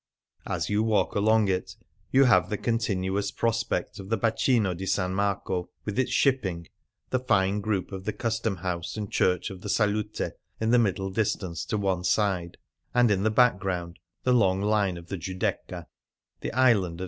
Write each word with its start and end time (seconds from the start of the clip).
As 0.47 0.67
you 0.67 0.81
walk 0.81 1.13
along 1.13 1.47
it, 1.47 1.75
you 2.11 2.23
have 2.23 2.49
the 2.49 2.57
continuous 2.57 3.29
prospect 3.29 3.99
of 3.99 4.09
the 4.09 4.17
Bacino 4.17 4.75
di 4.75 4.85
S. 4.85 4.97
Marco, 4.97 5.69
with 5.85 5.99
its 5.99 6.09
shipping, 6.09 6.65
the 7.11 7.19
fine 7.19 7.61
group 7.61 7.91
of 7.91 8.05
the 8.05 8.11
Custom 8.11 8.55
House 8.63 8.97
and 8.97 9.11
church 9.11 9.51
of 9.51 9.61
the 9.61 9.69
Salute 9.69 10.33
in 10.59 10.71
the 10.71 10.79
middle 10.79 11.11
distance 11.11 11.63
to 11.65 11.77
one 11.77 12.03
side, 12.03 12.57
and 12.95 13.11
in 13.11 13.21
the 13.21 13.29
background 13.29 13.99
the 14.23 14.33
long 14.33 14.59
line 14.59 14.97
of 14.97 15.05
the 15.09 15.17
Giudecca, 15.17 15.85
the 16.39 16.51
island 16.51 16.95
of 16.99 16.99
S. 16.99 16.99